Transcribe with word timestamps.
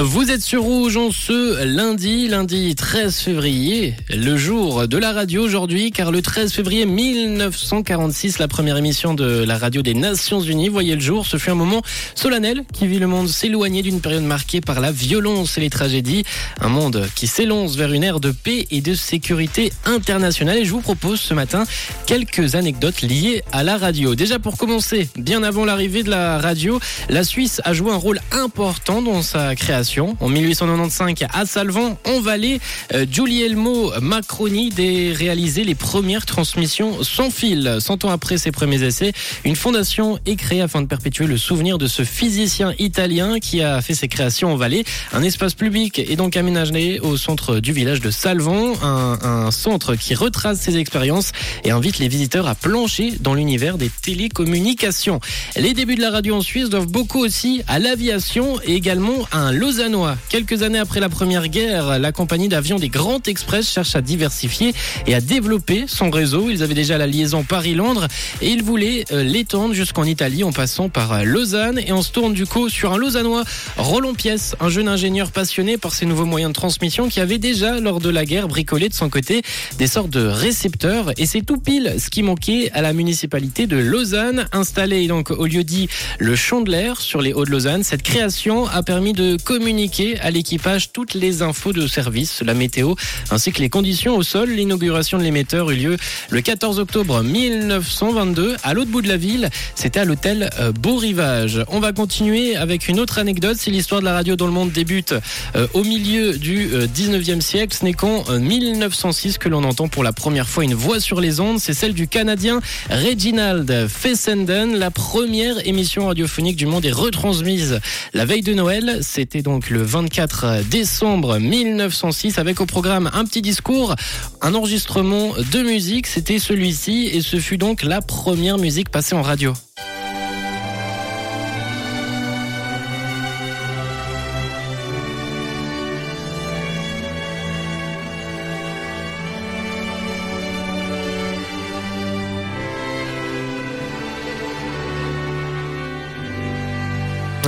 Vous 0.00 0.30
êtes 0.30 0.42
sur 0.42 0.62
Rouge 0.62 0.96
en 0.96 1.10
ce 1.10 1.64
lundi, 1.64 2.28
lundi 2.28 2.76
13 2.76 3.16
février, 3.16 3.96
le 4.10 4.36
jour 4.36 4.86
de 4.86 4.96
la 4.96 5.12
radio 5.12 5.42
aujourd'hui, 5.42 5.90
car 5.90 6.12
le 6.12 6.22
13 6.22 6.52
février 6.52 6.86
1946, 6.86 8.38
la 8.38 8.46
première 8.46 8.76
émission 8.76 9.14
de 9.14 9.42
la 9.42 9.58
radio 9.58 9.82
des 9.82 9.94
Nations 9.94 10.40
Unies 10.40 10.68
voyait 10.68 10.94
le 10.94 11.00
jour. 11.00 11.26
Ce 11.26 11.36
fut 11.36 11.50
un 11.50 11.56
moment 11.56 11.82
solennel 12.14 12.62
qui 12.72 12.86
vit 12.86 13.00
le 13.00 13.08
monde 13.08 13.26
s'éloigner 13.28 13.82
d'une 13.82 14.00
période 14.00 14.22
marquée 14.22 14.60
par 14.60 14.78
la 14.78 14.92
violence 14.92 15.58
et 15.58 15.62
les 15.62 15.70
tragédies. 15.70 16.22
Un 16.60 16.68
monde 16.68 17.08
qui 17.16 17.26
s'élance 17.26 17.74
vers 17.74 17.92
une 17.92 18.04
ère 18.04 18.20
de 18.20 18.30
paix 18.30 18.68
et 18.70 18.80
de 18.80 18.94
sécurité 18.94 19.72
internationale. 19.84 20.58
Et 20.58 20.64
je 20.64 20.70
vous 20.70 20.80
propose 20.80 21.18
ce 21.18 21.34
matin 21.34 21.64
quelques 22.06 22.54
anecdotes 22.54 23.02
liées 23.02 23.42
à 23.50 23.64
la 23.64 23.76
radio. 23.76 24.14
Déjà 24.14 24.38
pour 24.38 24.58
commencer, 24.58 25.08
bien 25.16 25.42
avant 25.42 25.64
l'arrivée 25.64 26.04
de 26.04 26.10
la 26.10 26.38
radio, 26.38 26.78
la 27.08 27.24
Suisse 27.24 27.60
a 27.64 27.72
joué 27.72 27.90
un 27.90 27.96
rôle 27.96 28.20
important 28.30 29.02
dans 29.02 29.22
sa 29.22 29.56
création. 29.56 29.87
En 30.20 30.28
1895, 30.28 31.28
à 31.32 31.46
Salvan, 31.46 31.98
en 32.04 32.20
Valais, 32.20 32.60
euh, 32.92 33.06
Giulielmo 33.10 33.92
Macroni 34.00 34.70
réalisait 35.12 35.64
les 35.64 35.74
premières 35.74 36.26
transmissions 36.26 37.02
sans 37.02 37.30
fil. 37.30 37.78
Cent 37.80 38.04
ans 38.04 38.10
après 38.10 38.36
ses 38.36 38.52
premiers 38.52 38.82
essais, 38.82 39.12
une 39.44 39.56
fondation 39.56 40.18
est 40.26 40.36
créée 40.36 40.60
afin 40.60 40.82
de 40.82 40.86
perpétuer 40.86 41.26
le 41.26 41.38
souvenir 41.38 41.78
de 41.78 41.86
ce 41.86 42.04
physicien 42.04 42.74
italien 42.78 43.38
qui 43.40 43.62
a 43.62 43.80
fait 43.80 43.94
ses 43.94 44.08
créations 44.08 44.52
en 44.52 44.56
Valais. 44.56 44.84
Un 45.12 45.22
espace 45.22 45.54
public 45.54 45.98
est 45.98 46.16
donc 46.16 46.36
aménagé 46.36 47.00
au 47.00 47.16
centre 47.16 47.60
du 47.60 47.72
village 47.72 48.00
de 48.00 48.10
Salvan, 48.10 48.74
un, 48.82 49.18
un 49.22 49.50
centre 49.50 49.94
qui 49.94 50.14
retrace 50.14 50.60
ses 50.60 50.76
expériences 50.76 51.32
et 51.64 51.70
invite 51.70 51.98
les 51.98 52.08
visiteurs 52.08 52.46
à 52.46 52.54
plancher 52.54 53.14
dans 53.20 53.34
l'univers 53.34 53.78
des 53.78 53.90
télécommunications. 54.02 55.20
Les 55.56 55.72
débuts 55.72 55.96
de 55.96 56.02
la 56.02 56.10
radio 56.10 56.36
en 56.36 56.40
Suisse 56.42 56.68
doivent 56.68 56.86
beaucoup 56.86 57.20
aussi 57.20 57.62
à 57.66 57.78
l'aviation 57.78 58.60
et 58.64 58.74
également 58.74 59.26
à 59.30 59.38
un 59.38 59.52
Lausannois. 59.68 60.16
Quelques 60.30 60.62
années 60.62 60.78
après 60.78 60.98
la 60.98 61.10
Première 61.10 61.46
Guerre, 61.48 61.98
la 61.98 62.10
compagnie 62.10 62.48
d'avions 62.48 62.78
des 62.78 62.88
Grands 62.88 63.20
Express 63.26 63.70
cherche 63.70 63.94
à 63.96 64.00
diversifier 64.00 64.72
et 65.06 65.14
à 65.14 65.20
développer 65.20 65.84
son 65.86 66.08
réseau. 66.08 66.48
Ils 66.48 66.62
avaient 66.62 66.72
déjà 66.72 66.96
la 66.96 67.06
liaison 67.06 67.42
Paris-Londres 67.42 68.08
et 68.40 68.48
ils 68.48 68.62
voulaient 68.62 69.04
euh, 69.12 69.22
l'étendre 69.22 69.74
jusqu'en 69.74 70.04
Italie 70.04 70.42
en 70.42 70.52
passant 70.52 70.88
par 70.88 71.12
euh, 71.12 71.22
Lausanne. 71.22 71.78
Et 71.86 71.92
on 71.92 72.00
se 72.00 72.10
tourne 72.10 72.32
du 72.32 72.46
coup 72.46 72.70
sur 72.70 72.94
un 72.94 72.96
Lausannois, 72.96 73.44
Roland 73.76 74.14
Pièce, 74.14 74.56
un 74.58 74.70
jeune 74.70 74.88
ingénieur 74.88 75.32
passionné 75.32 75.76
par 75.76 75.92
ces 75.92 76.06
nouveaux 76.06 76.24
moyens 76.24 76.52
de 76.52 76.54
transmission 76.54 77.10
qui 77.10 77.20
avait 77.20 77.36
déjà, 77.36 77.78
lors 77.78 78.00
de 78.00 78.08
la 78.08 78.24
guerre, 78.24 78.48
bricolé 78.48 78.88
de 78.88 78.94
son 78.94 79.10
côté 79.10 79.42
des 79.76 79.86
sortes 79.86 80.08
de 80.08 80.26
récepteurs. 80.26 81.12
Et 81.18 81.26
c'est 81.26 81.42
tout 81.42 81.58
pile 81.58 81.96
ce 81.98 82.08
qui 82.08 82.22
manquait 82.22 82.70
à 82.72 82.80
la 82.80 82.94
municipalité 82.94 83.66
de 83.66 83.76
Lausanne, 83.76 84.48
installée 84.52 85.08
donc 85.08 85.30
au 85.30 85.44
lieu 85.44 85.62
dit 85.62 85.90
le 86.18 86.36
l'Air 86.66 87.02
sur 87.02 87.20
les 87.20 87.34
Hauts 87.34 87.44
de 87.44 87.50
Lausanne. 87.50 87.84
Cette 87.84 88.02
création 88.02 88.66
a 88.66 88.82
permis 88.82 89.12
de 89.12 89.36
communiquer 89.58 90.20
à 90.20 90.30
l'équipage 90.30 90.92
toutes 90.92 91.14
les 91.14 91.42
infos 91.42 91.72
de 91.72 91.88
service, 91.88 92.42
la 92.42 92.54
météo, 92.54 92.94
ainsi 93.32 93.50
que 93.50 93.58
les 93.58 93.68
conditions 93.68 94.16
au 94.16 94.22
sol. 94.22 94.50
L'inauguration 94.50 95.18
de 95.18 95.24
l'émetteur 95.24 95.72
eut 95.72 95.74
lieu 95.74 95.96
le 96.30 96.40
14 96.40 96.78
octobre 96.78 97.24
1922 97.24 98.54
à 98.62 98.72
l'autre 98.72 98.92
bout 98.92 99.02
de 99.02 99.08
la 99.08 99.16
ville. 99.16 99.50
C'était 99.74 99.98
à 99.98 100.04
l'hôtel 100.04 100.48
euh, 100.60 100.70
Beau 100.70 100.96
Rivage. 100.96 101.64
On 101.66 101.80
va 101.80 101.92
continuer 101.92 102.54
avec 102.54 102.86
une 102.86 103.00
autre 103.00 103.18
anecdote. 103.18 103.56
C'est 103.58 103.72
l'histoire 103.72 104.00
de 104.00 104.04
la 104.04 104.12
radio 104.12 104.36
dans 104.36 104.46
le 104.46 104.52
monde 104.52 104.70
débute 104.70 105.14
euh, 105.56 105.66
au 105.74 105.82
milieu 105.82 106.38
du 106.38 106.68
euh, 106.72 106.86
19e 106.86 107.40
siècle. 107.40 107.76
Ce 107.76 107.84
n'est 107.84 107.94
qu'en 107.94 108.22
euh, 108.30 108.38
1906 108.38 109.38
que 109.38 109.48
l'on 109.48 109.64
entend 109.64 109.88
pour 109.88 110.04
la 110.04 110.12
première 110.12 110.48
fois 110.48 110.62
une 110.62 110.74
voix 110.74 111.00
sur 111.00 111.20
les 111.20 111.40
ondes. 111.40 111.58
C'est 111.58 111.74
celle 111.74 111.94
du 111.94 112.06
Canadien 112.06 112.60
Reginald 112.90 113.88
Fessenden. 113.88 114.76
La 114.76 114.92
première 114.92 115.66
émission 115.66 116.06
radiophonique 116.06 116.56
du 116.56 116.66
monde 116.66 116.84
est 116.84 116.92
retransmise 116.92 117.80
la 118.14 118.24
veille 118.24 118.42
de 118.42 118.54
Noël. 118.54 118.98
C'était 119.02 119.42
donc 119.48 119.70
le 119.70 119.82
24 119.82 120.68
décembre 120.68 121.38
1906 121.38 122.38
avec 122.38 122.60
au 122.60 122.66
programme 122.66 123.08
un 123.14 123.24
petit 123.24 123.40
discours, 123.40 123.96
un 124.42 124.54
enregistrement 124.54 125.32
de 125.52 125.62
musique. 125.62 126.06
C'était 126.06 126.38
celui-ci 126.38 127.06
et 127.06 127.22
ce 127.22 127.38
fut 127.38 127.56
donc 127.56 127.82
la 127.82 128.02
première 128.02 128.58
musique 128.58 128.90
passée 128.90 129.14
en 129.14 129.22
radio. 129.22 129.54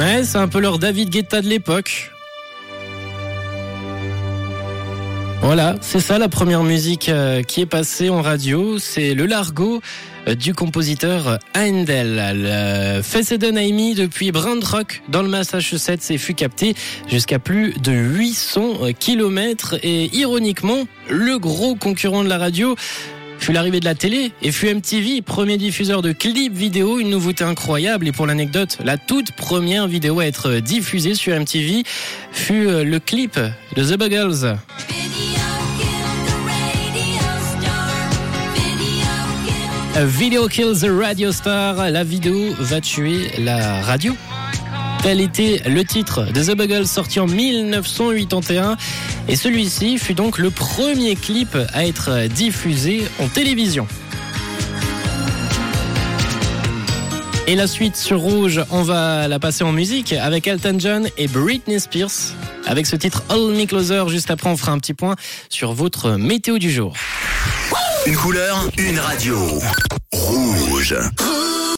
Ouais, 0.01 0.25
c'est 0.25 0.39
un 0.39 0.49
peu 0.49 0.61
leur 0.61 0.79
David 0.79 1.11
Guetta 1.11 1.43
de 1.43 1.47
l'époque. 1.47 2.11
Voilà, 5.43 5.77
c'est 5.83 6.01
ça 6.01 6.19
la 6.19 6.31
première 6.31 6.63
musique 6.63 7.11
euh, 7.11 7.43
qui 7.43 7.61
est 7.61 7.67
passée 7.67 8.09
en 8.09 8.23
radio. 8.23 8.79
C'est 8.79 9.13
le 9.13 9.27
Largo 9.27 9.83
euh, 10.27 10.35
du 10.35 10.55
compositeur 10.55 11.39
Handel. 11.55 12.33
Le 12.35 13.03
Fessenden 13.03 13.59
a 13.59 13.63
émis 13.63 13.93
depuis 13.93 14.33
Brand 14.33 14.65
Rock 14.65 15.03
dans 15.09 15.21
le 15.21 15.29
Massachusetts 15.29 16.11
et 16.11 16.17
fut 16.17 16.33
capté 16.33 16.75
jusqu'à 17.07 17.39
plus 17.39 17.75
de 17.79 17.93
800 17.93 18.95
km. 18.99 19.77
Et 19.83 20.07
ironiquement, 20.17 20.87
le 21.11 21.39
gros 21.39 21.75
concurrent 21.75 22.25
de 22.25 22.31
la 22.31 22.39
radio 22.39 22.75
fut 23.41 23.53
l'arrivée 23.53 23.81
de 23.81 23.85
la 23.85 23.95
télé 23.95 24.33
et 24.43 24.53
fut 24.53 24.73
MTV, 24.73 25.23
premier 25.23 25.57
diffuseur 25.57 26.03
de 26.03 26.13
clips 26.13 26.53
vidéo, 26.53 27.01
une 27.01 27.11
nouveauté 27.11 27.43
incroyable. 27.43 28.07
Et 28.07 28.13
pour 28.13 28.27
l'anecdote, 28.27 28.79
la 28.85 28.99
toute 28.99 29.33
première 29.33 29.89
vidéo 29.89 30.21
à 30.21 30.27
être 30.27 30.57
diffusée 30.57 31.15
sur 31.15 31.35
MTV 31.35 31.83
fut 32.31 32.69
euh, 32.69 32.85
le 32.85 33.01
clip 33.01 33.41
de 33.77 33.83
The 33.83 33.99
Buggles. 33.99 34.57
Video 40.07 40.49
Kills 40.49 40.81
the 40.81 40.91
Radio 40.91 41.33
Star. 41.33 41.91
La 41.91 42.05
vidéo 42.05 42.55
va 42.59 42.81
tuer 42.81 43.31
la 43.39 43.81
radio. 43.83 44.15
Tel 45.03 45.21
était 45.23 45.63
le 45.67 45.83
titre 45.83 46.27
de 46.27 46.43
The 46.43 46.55
Buggles 46.55 46.87
sorti 46.87 47.21
en 47.21 47.27
1981 47.27 48.77
et 49.29 49.37
celui-ci 49.37 49.97
fut 49.97 50.13
donc 50.13 50.37
le 50.37 50.51
premier 50.51 51.17
clip 51.17 51.57
à 51.73 51.87
être 51.87 52.27
diffusé 52.29 53.05
en 53.19 53.29
télévision. 53.29 53.87
Et 57.47 57.57
la 57.57 57.67
suite 57.67 57.97
sur 57.97 58.21
Rouge, 58.21 58.63
on 58.71 58.83
va 58.83 59.27
la 59.27 59.39
passer 59.39 59.65
en 59.65 59.73
musique 59.73 60.13
avec 60.13 60.47
Elton 60.47 60.77
John 60.79 61.09
et 61.17 61.27
Britney 61.29 61.81
Spears. 61.81 62.35
Avec 62.67 62.87
ce 62.87 62.95
titre 62.95 63.25
All 63.31 63.55
Me 63.55 63.65
Closer, 63.65 64.05
juste 64.09 64.31
après 64.31 64.51
on 64.51 64.57
fera 64.57 64.73
un 64.73 64.79
petit 64.79 64.95
point 64.95 65.17
sur 65.49 65.73
votre 65.73 66.13
météo 66.13 66.59
du 66.59 66.71
jour. 66.71 66.95
Une 68.07 68.17
couleur, 68.17 68.69
une 68.79 68.99
radio. 68.99 69.37
Rouge. 70.13 70.95